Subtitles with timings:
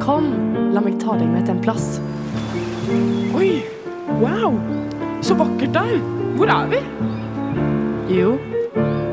[0.00, 0.30] Kom,
[0.72, 1.98] la meg ta deg med til en plass.
[3.36, 3.50] Oi,
[4.22, 4.56] wow,
[5.20, 5.98] så vakkert der.
[6.38, 6.80] Hvor er vi?
[8.16, 8.30] Jo,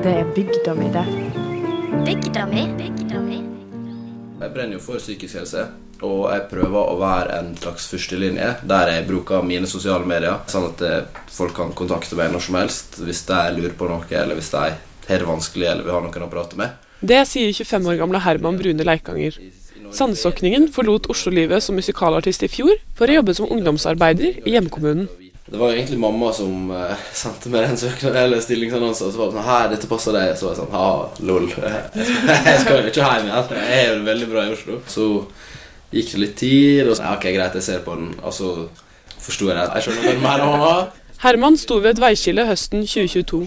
[0.00, 1.04] det er bygda mi, det.
[2.06, 2.64] Bygda mi.
[2.80, 3.42] Bygda mi.
[4.40, 5.66] Jeg brenner jo for psykisk helse,
[6.00, 10.70] og jeg prøver å være en slags førstelinje der jeg bruker mine sosiale medier, sånn
[10.72, 14.40] at eh, folk kan kontakte meg når som helst hvis de lurer på noe, eller
[14.40, 16.80] hvis de har det vanskelig eller vil ha noen å prate med.
[17.04, 19.36] Det sier 25 år gamle Herman Brune Leikanger.
[19.92, 25.08] Sandsokningen forlot Oslo-livet som musikalartist i fjor for å jobbe som ungdomsarbeider i hjemkommunen.
[25.50, 29.08] Det var egentlig mamma som eh, sendte meg den søknaden eller stillingsannonsen.
[29.08, 30.34] Og så var det sånn Hei, dette passer deg.
[30.38, 30.90] Så var jeg sånn Ha,
[31.26, 31.48] lol.
[32.50, 33.56] Jeg skal jo ikke hjem igjen.
[33.58, 34.78] Jeg er jo veldig bra i Oslo.
[34.86, 35.08] Så
[35.90, 38.12] gikk det litt tid, og så ja, Ok, greit, jeg ser på den.
[38.22, 38.52] Og så
[39.18, 39.66] forsto jeg det.
[39.74, 40.74] Jeg skjønner hva mer mamma.
[41.24, 43.42] Herman sto ved et veiskille høsten 2022.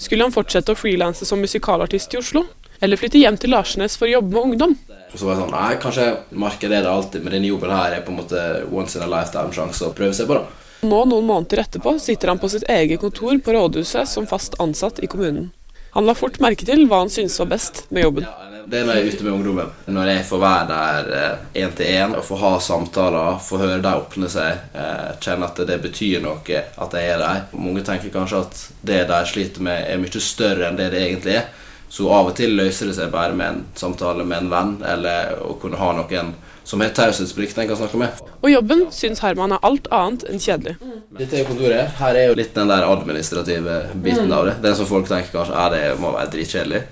[0.00, 2.46] Skulle han fortsette å frilanse som musikalartist i Oslo?
[2.82, 4.72] Eller flytte hjem til Larsnes for å jobbe med ungdom?
[5.12, 6.06] Og så var jeg sånn Nei, kanskje
[6.42, 8.42] markedet det alltid, men denne jobben her er på en måte
[8.74, 10.62] once in a lifetime-sjanse å prøve seg på, da.
[10.82, 14.98] Nå, noen måneder etterpå, sitter han på sitt eget kontor på rådhuset som fast ansatt
[14.98, 15.52] i kommunen.
[15.94, 18.26] Han la fort merke til hva han syntes var best med jobben.
[18.66, 19.72] Det er når jeg er ute med ungdommen.
[19.94, 24.02] Når jeg får være der én til én og få ha samtaler, få høre dem
[24.02, 27.42] åpne seg, eh, kjenne at det betyr noe at jeg er der.
[27.54, 31.42] Mange tenker kanskje at det de sliter med, er mye større enn det det egentlig
[31.44, 31.50] er.
[31.92, 35.34] Så av og til løser det seg bare med en samtale med en venn, eller
[35.44, 36.32] å kunne ha noen
[36.64, 38.20] som har taushetsplikt en kan snakke med.
[38.40, 40.76] Og jobben syns Herman er alt annet enn kjedelig.
[41.18, 41.90] Dette er jo kontoret.
[41.98, 44.54] Her er jo litt den der administrative biten av det.
[44.64, 46.82] Den som folk tenker kanskje er det må være dritkjedelig.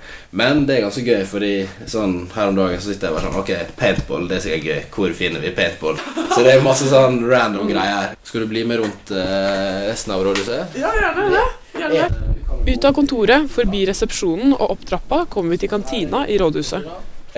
[0.42, 1.52] Men det er ganske gøy, fordi
[1.90, 4.82] sånn her om dagen så sitter jeg bare sånn Ok, paintball, det er sikkert gøy.
[4.98, 6.02] Hvor finner vi paintball?
[6.34, 8.12] Så det er masse sånn random greier.
[8.26, 10.76] Skal du bli med rundt uh, resten av rådhuset?
[10.82, 11.48] Ja, gjerne det.
[11.78, 12.39] Gjerne det.
[12.66, 16.86] Ut av kontoret, forbi resepsjonen og opp trappa kommer vi til kantina i rådhuset.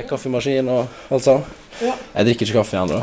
[0.09, 1.59] Kaffemaskin og alt sånt.
[1.83, 1.95] Ja.
[2.17, 2.99] Jeg drikker ikke kaffe ennå,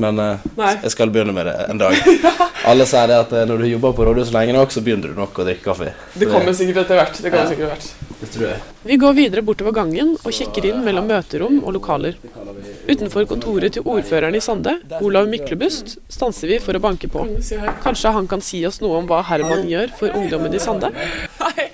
[0.00, 0.70] men Nei.
[0.84, 1.96] jeg skal begynne med det en dag.
[2.70, 5.18] Alle sier det at uh, når du jobber på rådhuset lenge nok, så begynner du
[5.18, 5.90] nok å drikke kaffe.
[6.14, 7.18] Det kommer sikkert etter hvert.
[7.20, 7.50] Det kommer Ja.
[7.50, 8.20] sikkert etter hvert.
[8.20, 8.60] Det tror jeg.
[8.88, 12.16] Vi går videre bortover gangen og kikker inn mellom møterom og lokaler.
[12.84, 17.24] Utenfor kontoret til ordføreren i Sande, Olav Myklebust, stanser vi for å banke på.
[17.84, 20.92] Kanskje han kan si oss noe om hva Herman gjør for ungdommen i Sande?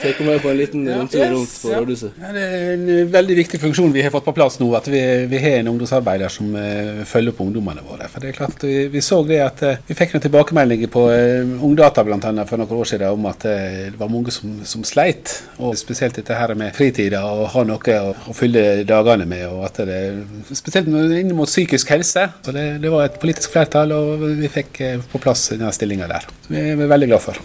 [0.00, 2.20] Tenk om jeg på en liten rundtur rundt på rådhuset.
[2.22, 4.88] Ja, det er en eh, veldig viktig funksjon vi har fått på plass nå, at
[4.88, 8.08] vi, vi har en ungdomsarbeider som eh, følger opp ungdommene våre.
[8.08, 11.04] For det er klart, Vi, vi så det at eh, vi fikk noen tilbakemeldinger på
[11.10, 15.34] uh, Ungdata annet, for noen år siden om at det var mange som, som sleit.
[15.58, 19.46] Og spesielt dette her med fritida og ha noe å, å fylle dagene med.
[19.50, 20.00] og at det,
[20.48, 20.88] Spesielt
[21.20, 22.26] inn mot psykisk helse.
[22.44, 26.08] Så det, det var et politisk flertall, og vi fikk eh, på plass denne stillinga
[26.10, 26.26] der.
[26.46, 27.40] Som vi er veldig glad for.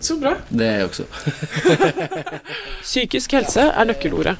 [0.00, 0.36] Så bra.
[0.48, 1.04] Det er jeg også.
[2.86, 4.36] Psykisk helse er nøkkelordet.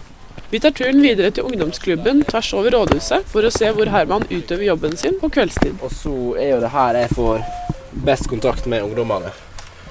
[0.50, 4.64] Vi tar turen videre til ungdomsklubben tvers over rådhuset for å se hvor Herman utøver
[4.66, 5.76] jobben sin på kveldstid.
[5.84, 7.44] Og så er jo det her jeg får
[8.08, 9.30] best kontakt med ungdommene.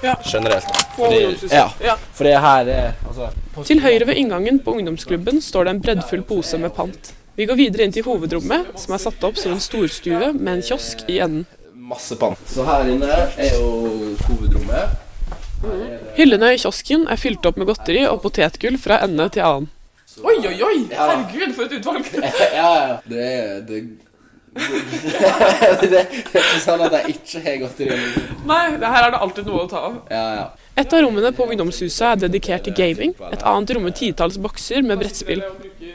[0.03, 0.15] Ja.
[0.25, 0.67] Generelt.
[0.95, 1.95] Fordi, ja, Ja.
[2.15, 3.29] for det her er altså,
[3.67, 7.13] Til høyre ved inngangen på ungdomsklubben står det en breddfull pose med pant.
[7.39, 10.63] Vi går videre inn til hovedrommet, som er satt opp som en storstue med en
[10.65, 11.45] kiosk i enden.
[11.89, 12.35] masse pann.
[12.45, 13.69] Så her inne er jo
[14.25, 14.97] hovedrommet.
[16.17, 19.69] Hyllene i kiosken er fylt opp med godteri og potetgull fra ende til annen.
[20.19, 20.75] Oi, oi, oi!
[20.91, 22.11] Herregud, for et utvalg!
[22.59, 22.99] ja, ja.
[23.07, 23.31] Det
[23.71, 23.81] det,
[24.53, 27.97] det, er ikke sånn at jeg ikke har godteri.
[28.49, 29.97] Nei, det her er det alltid noe å ta av.
[30.11, 30.45] Ja, ja.
[30.79, 33.11] Et av rommene på ungdomshuset er dedikert til gaming.
[33.33, 35.43] Et annet rommer titalls bokser med brettspill.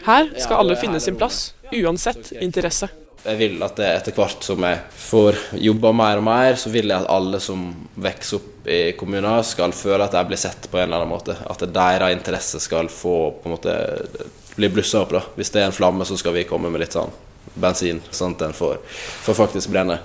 [0.05, 2.91] Her skal alle finne sin plass, uansett interesse.
[3.25, 6.93] Jeg vil at det etter hvert som jeg får jobba mer og mer, så vil
[6.93, 10.77] jeg at alle som vokser opp i kommunen, skal føle at de blir sett på
[10.77, 11.39] en eller annen måte.
[11.49, 13.79] At deres interesse skal få på en måte
[14.55, 15.17] bli blussa opp.
[15.17, 15.25] da.
[15.39, 17.13] Hvis det er en flamme, så skal vi komme med litt sånn
[17.55, 18.79] bensin, sånn at den får,
[19.27, 20.01] får faktisk brenne.